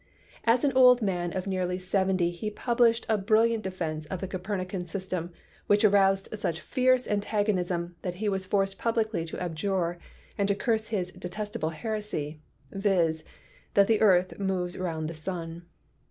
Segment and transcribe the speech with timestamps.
[0.45, 4.87] As an old man of nearly seventy he published a brilliant defence of the Copernican
[4.87, 5.31] system
[5.67, 9.99] which aroused such fierce antagonism that he was forced publicly to abjure
[10.39, 12.41] and to curse his "detestable heresy"—
[12.71, 13.23] viz.,
[13.75, 15.67] that the earth moves round the sun.